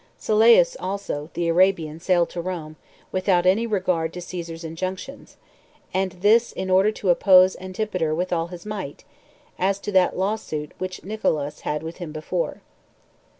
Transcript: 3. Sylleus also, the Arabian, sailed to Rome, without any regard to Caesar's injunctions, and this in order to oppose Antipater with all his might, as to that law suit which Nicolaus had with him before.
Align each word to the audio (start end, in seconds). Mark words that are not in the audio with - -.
3. 0.17 0.25
Sylleus 0.33 0.75
also, 0.79 1.29
the 1.35 1.47
Arabian, 1.47 1.99
sailed 1.99 2.31
to 2.31 2.41
Rome, 2.41 2.75
without 3.11 3.45
any 3.45 3.67
regard 3.67 4.11
to 4.13 4.19
Caesar's 4.21 4.63
injunctions, 4.63 5.37
and 5.93 6.13
this 6.23 6.51
in 6.51 6.71
order 6.71 6.91
to 6.93 7.11
oppose 7.11 7.55
Antipater 7.57 8.15
with 8.15 8.33
all 8.33 8.47
his 8.47 8.65
might, 8.65 9.03
as 9.59 9.77
to 9.77 9.91
that 9.91 10.17
law 10.17 10.35
suit 10.37 10.71
which 10.79 11.03
Nicolaus 11.03 11.59
had 11.59 11.83
with 11.83 11.97
him 11.97 12.11
before. 12.11 12.61